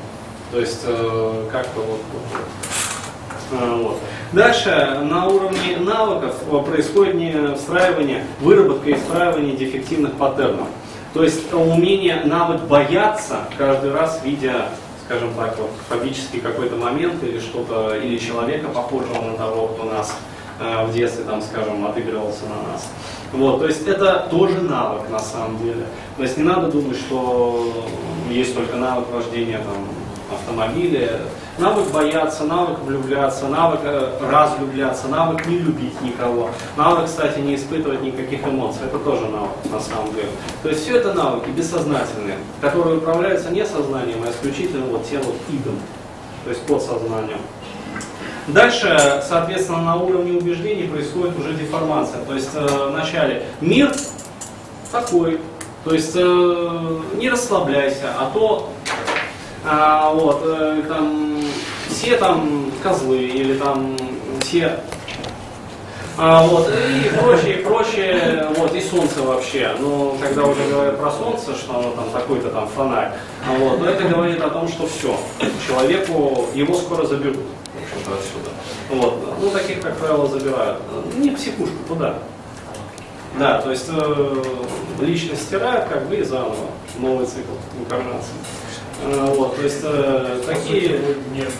[0.50, 3.61] То есть э, как-то вот, вот, вот.
[3.61, 3.98] А, вот.
[4.32, 10.68] Дальше на уровне навыков э, происходит не встраивание, выработка и встраивание дефективных паттернов.
[11.14, 14.68] То есть умение, навык бояться каждый раз, видя,
[15.06, 20.14] скажем так, вот, фобический какой-то момент или что-то, или человека, похожего на того, кто нас
[20.14, 22.88] э, в детстве, там, скажем, отыгрывался на нас.
[23.33, 25.87] Вот, то есть это тоже навык на самом деле.
[26.16, 27.87] То есть не надо думать, что
[28.31, 29.85] есть только навык вождения там,
[30.33, 31.21] автомобиля.
[31.59, 36.51] Навык бояться, навык влюбляться, навык э, разлюбляться, навык не любить никого.
[36.77, 38.83] Навык, кстати, не испытывать никаких эмоций.
[38.87, 40.29] Это тоже навык на самом деле.
[40.62, 45.81] То есть все это навыки бессознательные, которые управляются не сознанием, а исключительно вот тем идом,
[46.44, 47.40] то есть подсознанием.
[48.48, 52.24] Дальше, соответственно, на уровне убеждений происходит уже деформация.
[52.24, 53.92] То есть э, вначале мир
[54.90, 55.38] такой,
[55.84, 58.70] то есть э, не расслабляйся, а то
[59.66, 61.42] а, вот, э, там,
[61.90, 63.96] все там козлы или там
[64.40, 64.78] все
[66.20, 69.70] а, вот, и прочее, прочее, вот, и солнце вообще.
[69.78, 73.12] Ну, когда уже говорят про солнце, что оно там такой-то там фонарь,
[73.58, 75.16] вот, то это говорит о том, что все,
[75.64, 77.44] человеку, его скоро заберут,
[78.12, 78.51] общем-то,
[78.88, 79.03] отсюда.
[79.03, 80.83] Вот, ну, таких, как правило, забирают.
[81.16, 82.14] Не в психушку, куда?
[83.38, 84.42] Да, то есть э,
[85.01, 86.57] личность стирают, как бы, и заново,
[86.99, 88.33] новый цикл инкарнации.
[89.05, 91.01] Э, вот, то есть э, такие...
[91.33, 91.51] Нет,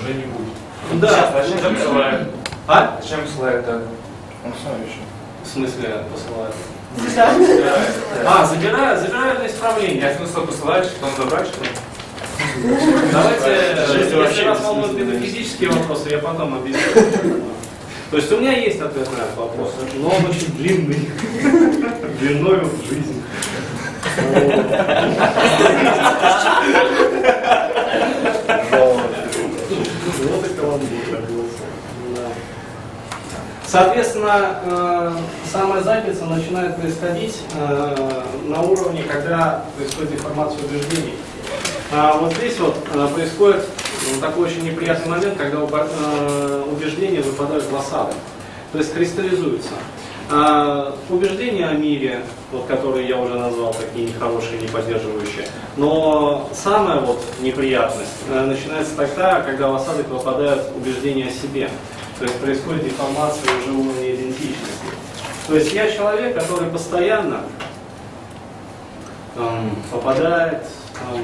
[0.00, 1.00] уже не будет.
[1.00, 2.28] Да, Зачем посылают?
[2.66, 2.98] а?
[3.02, 3.82] Зачем посылают так?
[4.44, 5.00] Он сам еще.
[5.44, 6.54] В смысле посылают?
[7.14, 7.34] Да.
[8.26, 10.00] А, забирают, забирают на исправление.
[10.00, 11.70] Я смысл посылать, что он забрать, что ли?
[13.12, 17.42] Давайте, Жизнь если вас волнуют метафизические вопросы, я потом объясню.
[18.10, 21.10] То есть у меня есть ответ на этот вопрос, но он очень длинный,
[22.20, 23.22] длиною в жизнь.
[33.66, 35.12] Соответственно, э,
[35.52, 41.14] самая задница начинает происходить э, на уровне, когда происходит деформация убеждений.
[41.90, 43.66] А вот здесь вот э, происходит
[44.12, 48.14] ну, такой очень неприятный момент, когда э, убеждения выпадают в осадок,
[48.72, 49.72] то есть кристаллизуются.
[50.30, 52.20] А, убеждения о мире,
[52.52, 55.48] вот, которые я уже назвал, такие нехорошие, не поддерживающие.
[55.78, 61.70] Но самая вот неприятность э, начинается тогда, когда в осадок выпадают убеждения о себе.
[62.18, 64.86] То есть происходит деформация уже уровня идентичности.
[65.46, 67.44] То есть я человек, который постоянно
[69.34, 70.64] там, попадает,
[71.00, 71.20] там,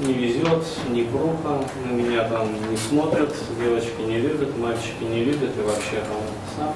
[0.00, 5.56] не везет, не круто, на меня там не смотрят, девочки не любят, мальчики не любят
[5.56, 6.22] и вообще там
[6.56, 6.74] сам.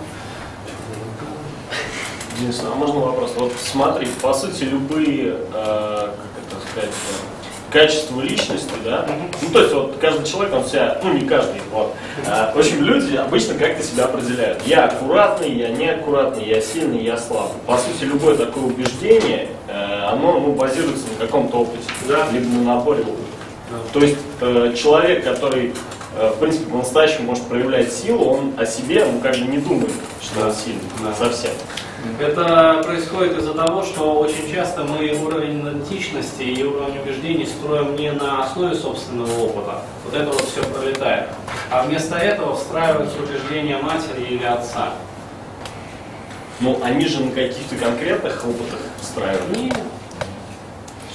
[2.38, 3.32] Денис, а можно вопрос?
[3.36, 6.90] Вот смотри, по сути, любые, э, как это сказать,
[7.72, 9.06] качества личности, да?
[9.40, 11.94] Ну, то есть вот каждый человек, он себя, ну не каждый, вот.
[12.26, 14.62] А, в общем, люди обычно как-то себя определяют.
[14.66, 17.56] Я аккуратный, я неаккуратный, я сильный, я слабый.
[17.66, 22.28] По сути, любое такое убеждение, э, оно ну, базируется на каком-то опыте, Да.
[22.32, 23.16] либо на наборе опыта.
[23.92, 25.72] То есть э, человек, который,
[26.18, 29.90] э, в принципе, по-настоящему может проявлять силу, он о себе, ну, как бы не думает,
[30.20, 31.14] что он сильный, Да.
[31.14, 31.52] совсем.
[32.18, 38.10] Это происходит из-за того, что очень часто мы уровень идентичности и уровень убеждений строим не
[38.12, 39.82] на основе собственного опыта.
[40.04, 41.28] Вот это вот все пролетает.
[41.70, 44.90] А вместо этого встраиваются убеждения матери или отца.
[46.60, 49.56] Ну, они же на каких-то конкретных опытах встраивают.
[49.56, 49.78] Нет.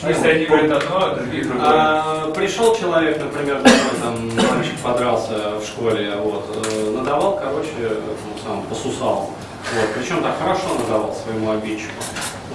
[0.07, 1.65] Если они говорят одно, а другие другое.
[1.65, 3.61] А, пришел человек, например,
[4.01, 9.31] там мальчик подрался в школе, вот, э, надавал, короче, ну, сам, посусал.
[9.75, 11.91] Вот, причем так хорошо надавал своему обидчику.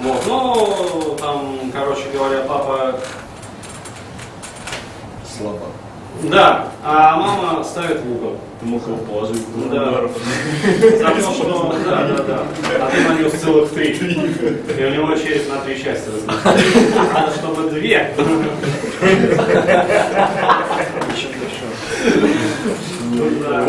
[0.01, 2.99] Вот, ну, там, короче говоря, папа
[5.37, 5.67] Слабо.
[6.23, 8.37] Да, а мама ставит в угол.
[8.59, 9.89] Ты мог его положить в Да.
[9.89, 10.09] удар.
[10.99, 11.75] За то, что...
[11.85, 12.43] Да, да, да.
[12.81, 13.93] А ты нанес целых три.
[13.93, 16.95] И у него челюсть на три части разлетелась.
[17.13, 18.13] Надо, чтобы две.
[23.13, 23.67] Да.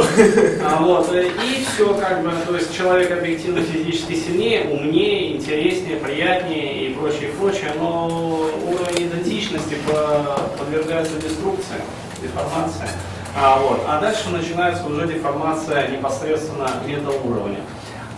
[0.81, 6.87] Вот, э, и все как бы, то есть человек объективно физически сильнее, умнее, интереснее, приятнее
[6.89, 11.77] и прочее, прочее, но уровень идентичности по- подвергается деструкции,
[12.23, 12.89] деформации.
[13.37, 17.61] А, вот, а дальше начинается уже деформация непосредственно метауровня.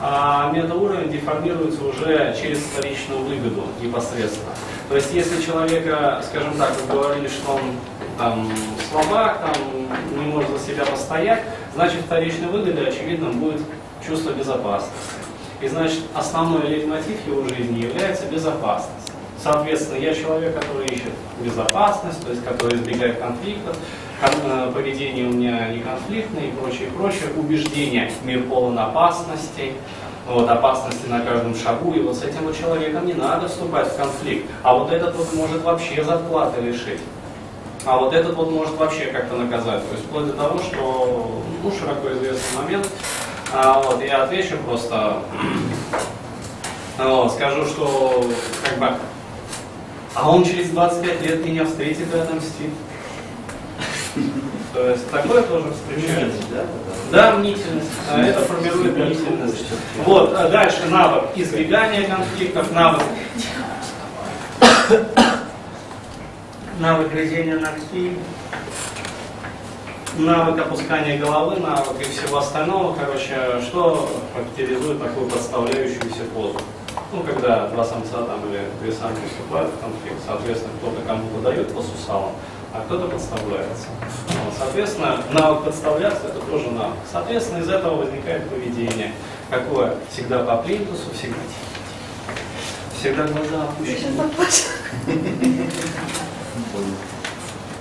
[0.00, 4.52] А метауровень деформируется уже через вторичную выгоду непосредственно.
[4.90, 7.60] То есть если человека, скажем так, вы говорили, что он
[8.18, 8.50] там
[8.90, 11.42] слабак, там не может за себя постоять,
[11.74, 13.60] значит вторичной выгодой, очевидно, будет
[14.06, 14.94] чувство безопасности.
[15.60, 18.92] И значит основной лейтмотив его жизни является безопасность.
[19.42, 23.76] Соответственно, я человек, который ищет безопасность, то есть который избегает конфликтов,
[24.20, 29.74] кон- э, поведение у меня не конфликтное и прочее, прочее, убеждение, мир полон опасностей,
[30.26, 33.96] вот, опасности на каждом шагу, и вот с этим вот человеком не надо вступать в
[33.96, 37.00] конфликт, а вот этот вот может вообще зарплаты лишить.
[37.86, 39.88] А вот этот вот может вообще как-то наказать.
[39.88, 42.88] То есть вплоть до того, что, ну, широко известный момент,
[43.54, 45.22] а, вот, я отвечу просто,
[46.98, 48.28] вот, скажу, что,
[48.64, 48.88] как бы,
[50.14, 52.70] а он через 25 лет меня встретит и отомстит.
[54.74, 56.42] То есть такое тоже встречается.
[57.12, 57.90] Да, мнительность.
[58.10, 59.64] А это формирует мнительность.
[60.04, 63.02] Вот, а дальше навык избегания конфликтов, навык
[66.78, 68.18] навык грызения ногтей.
[70.18, 76.58] навык опускания головы, навык и всего остального, короче, что характеризует такую подставляющуюся позу.
[77.12, 81.74] Ну, когда два самца там или две самки вступают в конфликт, соответственно, кто-то кому-то дает
[81.74, 82.32] по сусалам,
[82.72, 83.88] а кто-то подставляется.
[84.58, 86.96] Соответственно, навык подставляться это тоже навык.
[87.10, 89.12] Соответственно, из этого возникает поведение.
[89.50, 89.94] Какое?
[90.10, 91.36] Всегда по плинтусу, всегда.
[92.98, 94.30] Всегда глаза опущены.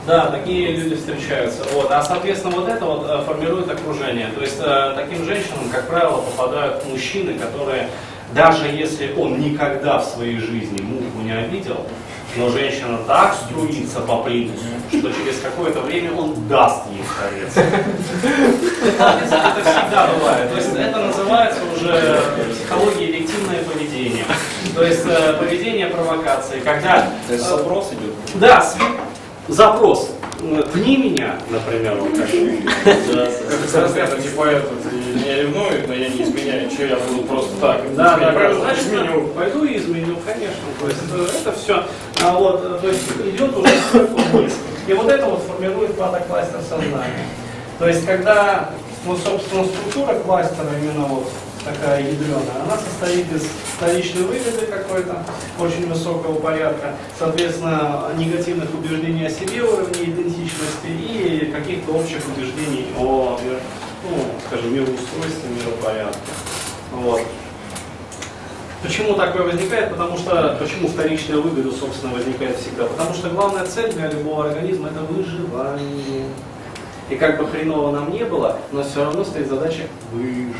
[0.05, 1.63] Да, такие люди встречаются.
[1.73, 1.91] Вот.
[1.91, 4.27] А соответственно вот это вот э, формирует окружение.
[4.35, 7.89] То есть э, таким женщинам, как правило, попадают мужчины, которые,
[8.33, 11.85] даже если он никогда в своей жизни муху не обидел,
[12.37, 17.67] но женщина так струится по плинтусу, что через какое-то время он даст ей старец.
[18.85, 20.51] Это, всегда бывает.
[20.51, 22.21] То есть это называется уже
[22.53, 24.25] психология эффективное поведение.
[24.75, 28.13] То есть э, поведение провокации, когда То есть запрос идет.
[28.35, 28.61] да,
[29.47, 30.11] запрос.
[30.73, 32.29] Пни меня, например, вот как.
[33.71, 37.95] Конкретно, типа этот, и меня ревнует, но я не изменяю, что я буду просто так.
[37.95, 38.33] Да, да, да.
[38.33, 39.27] Пойду, Значит, изменю.
[39.29, 40.63] Пойду и изменю, конечно.
[40.79, 41.83] То есть э, это все,
[42.21, 43.69] а вот, э, то есть идет уже
[44.33, 44.53] вниз.
[44.87, 47.25] И вот это вот формирует патокластер сознания.
[47.79, 48.69] То есть когда,
[49.05, 51.27] ну, собственно, структура кластера именно вот
[51.66, 55.26] такая ядреная, она состоит из вторичной выгоды какой-то,
[55.59, 63.39] очень высокого порядка, соответственно, негативных убеждений о себе, уровне идентичности и каких-то общих убеждений о,
[64.03, 66.20] ну, скажем, мироустройстве, миропорядке.
[66.93, 67.22] Вот.
[68.84, 69.89] Почему такое возникает?
[69.89, 72.86] Потому что, почему вторичная выгода, собственно, возникает всегда?
[72.86, 76.26] Потому что главная цель для любого организма– это выживание.
[77.09, 80.53] И как бы хреново нам не было, но все равно стоит задача выжить.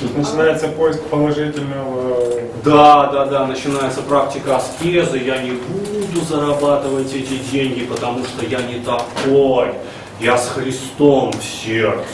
[0.00, 2.22] Тут начинается поиск положительного.
[2.64, 8.60] Да, да, да, начинается практика аскезы, я не буду зарабатывать эти деньги, потому что я
[8.62, 9.74] не такой,
[10.20, 12.04] я с Христом в сердце.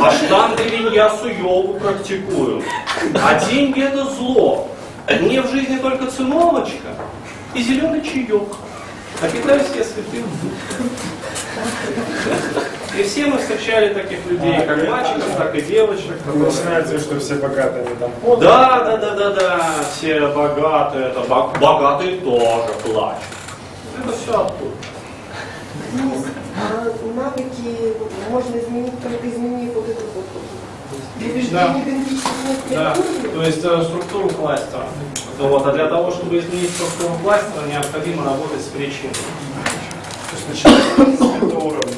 [0.00, 2.62] А штанги виньясу йогу практикую.
[3.14, 4.68] А деньги это зло.
[5.20, 6.96] Мне в жизни только циновочка
[7.54, 8.56] и зеленый чаек.
[9.20, 11.15] А святым духом.
[12.98, 16.14] И все мы встречали таких людей, как мальчиков, так и девочек.
[16.34, 18.40] Начинается, что все богатые они там поданы.
[18.40, 23.22] да, да, да, да, да, все богатые, это бог- богатые тоже плачут.
[24.02, 24.76] Это все оттуда.
[25.92, 26.24] Ну,
[26.58, 26.84] а
[27.14, 27.94] навыки
[28.30, 30.24] можно изменить, только изменив вот этот вот
[31.52, 31.76] Да.
[32.70, 34.86] Да, то есть э, структуру кластера.
[35.38, 39.12] Вот, а для того, чтобы изменить структуру кластера, необходимо работать с причиной.
[40.36, 41.96] То есть начинается с этого уровня.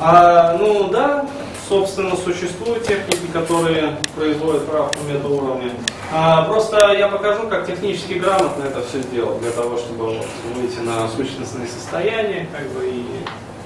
[0.00, 1.26] А, ну да,
[1.68, 5.70] собственно, существуют техники, которые производят правку метауровня.
[6.12, 10.20] А, просто я покажу, как технически грамотно это все сделать, для того, чтобы
[10.54, 13.04] выйти на сущностные состояния, как бы и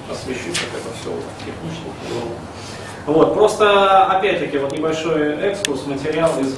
[0.09, 2.31] освещу, как это все вот технично было.
[3.05, 6.55] Вот, просто, опять-таки, вот небольшой экскурс, материал из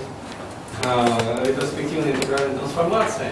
[0.84, 3.28] э, ретроспективной интегральной трансформации.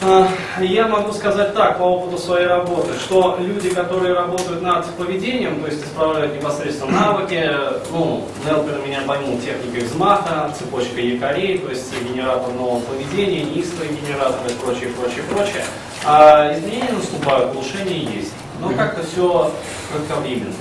[0.00, 0.28] А,
[0.60, 5.66] Я могу сказать так, по опыту своей работы, что люди, которые работают над поведением, то
[5.66, 7.50] есть исправляют непосредственно навыки,
[7.90, 14.46] ну, Нелпер меня поймут техникой взмаха, цепочка якорей, то есть генератор нового поведения, неистовый генератор
[14.48, 15.64] и прочее, прочее, прочее.
[16.04, 18.32] А изменения наступают, улучшения есть.
[18.60, 19.52] Но как-то все
[19.92, 20.54] кратковременно.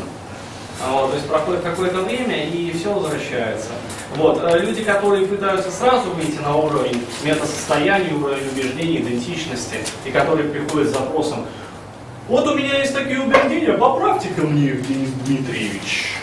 [0.89, 3.69] Вот, то есть проходит какое-то время и все возвращается.
[4.17, 10.49] Вот, э, люди, которые пытаются сразу выйти на уровень метасостояния, уровень убеждений, идентичности, и которые
[10.49, 11.45] приходят с запросом,
[12.27, 16.13] вот у меня есть такие убеждения, поправьте-ка мне, Евгений Дмитриевич.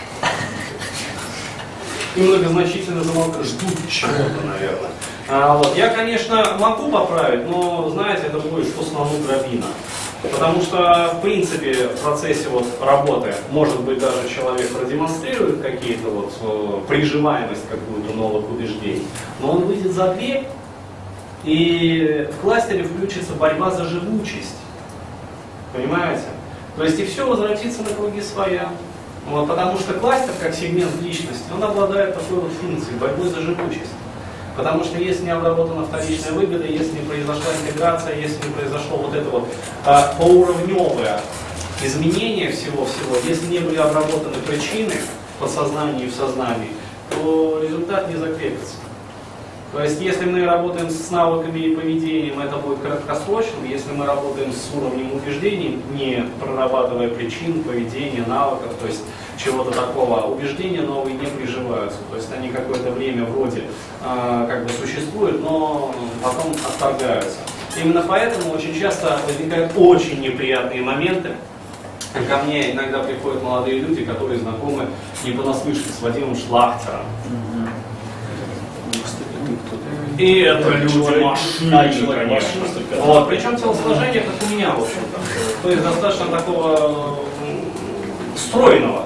[2.17, 4.91] И многозначительно замолкали, ждут чего-то, наверное.
[5.29, 9.67] А, вот, я, конечно, могу поправить, но, знаете, это будет что слону дробина.
[10.31, 16.33] Потому что, в принципе, в процессе вот работы, может быть, даже человек продемонстрирует какие-то вот
[16.41, 19.07] э, приживаемость какую-то новых убеждений,
[19.39, 20.47] но он выйдет за дверь,
[21.43, 24.57] и в кластере включится борьба за живучесть.
[25.73, 26.23] Понимаете?
[26.75, 28.71] То есть и все возвратится на круги своя.
[29.27, 33.91] Вот, потому что кластер, как сегмент личности, он обладает такой вот функцией, борьбой за живучесть.
[34.55, 39.13] Потому что если не обработана вторичная выгода, если не произошла интеграция, если не произошло вот
[39.13, 39.47] это вот
[39.85, 41.19] а, поуровневое
[41.83, 44.93] изменение всего-всего, если не были обработаны причины
[45.35, 46.69] в подсознании и в сознании,
[47.11, 48.75] то результат не закрепится.
[49.73, 53.69] То есть, если мы работаем с навыками и поведением, это будет краткосрочным.
[53.69, 59.01] Если мы работаем с уровнем убеждений, не прорабатывая причин, поведения, навыков, то есть
[59.37, 61.99] чего-то такого, убеждения новые не приживаются.
[62.09, 63.63] То есть они какое-то время вроде
[64.03, 67.37] э, как бы существуют, но потом отторгаются.
[67.81, 71.31] Именно поэтому очень часто возникают очень неприятные моменты.
[72.29, 74.87] Ко мне иногда приходят молодые люди, которые знакомы
[75.25, 77.01] не понаслышке с Вадимом Шлахтером.
[80.17, 82.61] И это люди машины, конечно.
[83.01, 85.19] Вот, причем телосложение, как у меня, в общем-то.
[85.61, 87.19] То есть достаточно такого
[88.37, 89.05] стройного.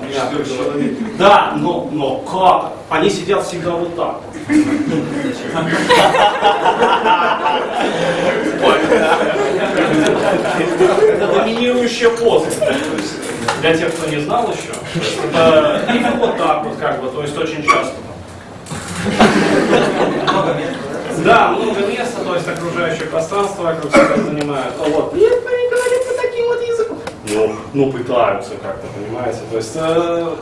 [1.18, 2.72] Да, но, но как?
[2.90, 4.22] Они сидят всегда вот так.
[11.10, 12.48] Это доминирующая поза.
[13.62, 14.74] Для тех, кто не знал еще.
[15.28, 17.96] Это или вот так вот, как бы, то есть очень часто.
[21.24, 24.74] Да, много места, то есть окружающее пространство вокруг себя занимают.
[24.80, 25.14] А Вот.
[27.34, 29.40] Ну, ну пытаются как-то, понимаете.
[29.52, 30.36] То есть, э,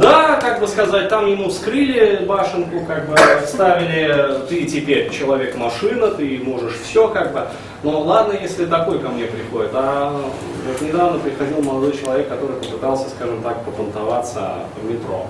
[0.00, 6.40] да, как бы сказать, там ему вскрыли башенку, как бы вставили, ты теперь человек-машина, ты
[6.42, 7.46] можешь все, как бы.
[7.82, 9.70] Но ладно, если такой ко мне приходит.
[9.74, 10.20] А
[10.66, 15.26] вот недавно приходил молодой человек, который попытался, скажем так, попонтоваться в метро.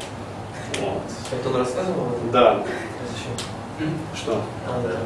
[0.80, 1.02] Вот.
[1.32, 2.08] Это он рассказывал?
[2.32, 2.62] Да.
[3.10, 3.92] Зачем?
[4.14, 4.40] Что?
[4.66, 4.96] А, да.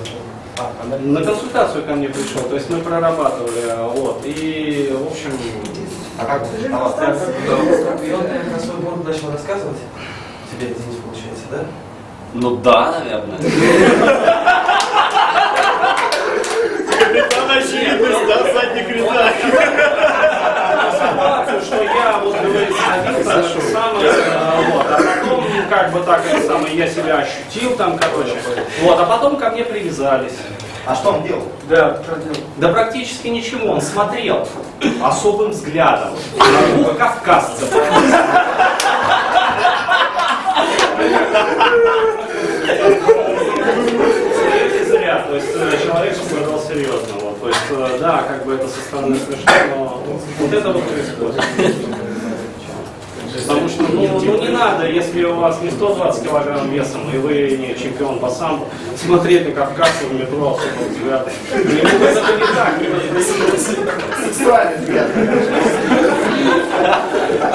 [0.59, 5.31] А, На консультацию ко мне пришел, то есть мы прорабатывали, вот, и, в общем,
[6.19, 6.93] А как на вас?
[6.93, 7.33] остался?
[8.05, 9.79] И он про свой город начал рассказывать?
[10.51, 11.59] Тебе, Денис, получается, да?
[12.35, 13.39] Ну да, наверное.
[16.99, 18.53] Капитан очевидность, да,
[18.93, 19.35] рядах.
[21.13, 22.37] ситуацию, что я, вот,
[23.25, 27.99] садился, самое, э, вот, а потом, как бы так, это самое, я себя ощутил там,
[27.99, 28.37] короче,
[28.83, 30.35] вот, а потом ко мне привязались.
[30.85, 31.43] А что он делал?
[31.69, 32.03] Да,
[32.57, 34.47] да практически ничего, он смотрел
[35.01, 37.73] особым взглядом на двух кавказцев.
[44.89, 48.81] Зря, то есть э, человек пострадал серьезно, то есть, э, да, как бы это со
[48.81, 50.03] стороны смешно, но
[50.41, 52.12] вот это вот происходит.
[53.35, 57.57] Потому что, ну, ну не надо, если у вас не 120 килограмм весом, и вы
[57.57, 58.67] не чемпион по самбо,
[58.97, 61.29] смотреть на кавказцев в метро особо взгляд.
[61.53, 62.75] Ему это не так.
[64.27, 65.07] Сексуальный взгляд.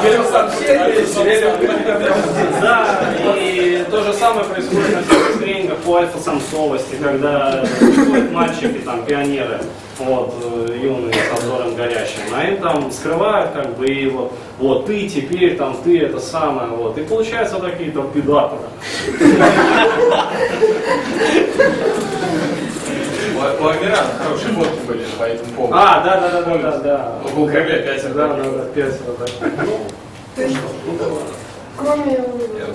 [0.03, 1.51] Берем сообщение, сидели
[2.61, 2.99] Да,
[3.36, 5.16] и то же самое происходит на
[5.98, 9.60] альфа-самцовости, когда приходят мальчики, там, пионеры,
[10.00, 14.86] вот, э, юные, с обзором горящим, а им там скрывают, как бы, и вот, вот,
[14.86, 18.62] ты теперь, там, ты это самое, вот, и получаются такие там педаторы.
[23.60, 25.76] У Амирана хорошие фотки были по этому поводу.
[25.78, 27.16] А, да, да, да, да, да, да.
[27.36, 28.14] У КГ пятеро.
[28.14, 29.26] Да, да, да, пятеро, да.
[30.36, 30.58] То есть,
[31.78, 32.23] кроме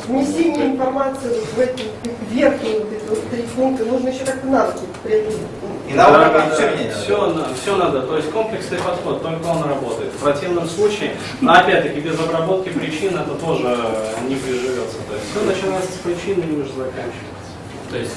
[0.06, 1.84] внесения информации в эти
[2.30, 5.40] верхние вот эти вот три пункта, нужно еще как-то навыки приобрести.
[5.88, 6.96] И на уровне все менять.
[6.96, 10.12] Все, все надо, то есть комплексный подход, только он работает.
[10.12, 13.76] В противном случае, но опять-таки без обработки причин это тоже
[14.28, 14.98] не приживется.
[15.08, 17.52] То есть все начинается с причины и уже заканчивается.
[17.90, 18.14] То есть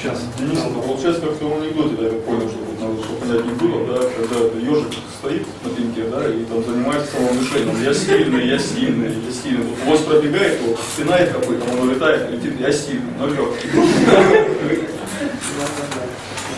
[0.00, 0.20] Сейчас.
[0.38, 3.40] Денис, ну, получается, как в том анекдоте, да, я понял, что тут надо чтобы понять
[3.40, 7.82] анекдот, да, когда это ежик стоит на пеньке, да, и там занимается самовнушением.
[7.82, 9.66] Я сильный, я сильный, я сильный.
[9.66, 13.70] Тут лось пробегает, вот, пинает какой-то, он улетает, летит, я сильный, ну легкий.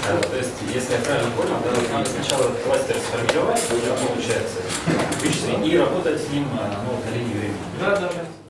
[0.06, 4.60] Да, то есть, если я правильно понял, да, вот надо сначала кластер сформировать, получается,
[5.22, 7.56] вычислить, и работать с ним ну, на линии времени.
[7.80, 8.30] Да, да, да.